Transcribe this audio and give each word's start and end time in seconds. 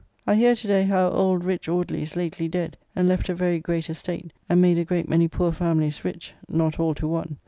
I 0.25 0.33
hear 0.33 0.55
to 0.55 0.67
day 0.67 0.81
how 0.85 1.09
old 1.09 1.43
rich 1.43 1.69
Audley 1.69 2.01
is 2.01 2.15
lately 2.15 2.47
dead, 2.47 2.75
and 2.95 3.07
left 3.07 3.29
a 3.29 3.35
very 3.35 3.59
great 3.59 3.87
estate, 3.87 4.31
and 4.49 4.59
made 4.59 4.79
a 4.79 4.83
great 4.83 5.07
many 5.07 5.27
poor 5.27 5.51
familys 5.51 6.03
rich, 6.03 6.33
not 6.49 6.79
all 6.79 6.95
to 6.95 7.07
one. 7.07 7.37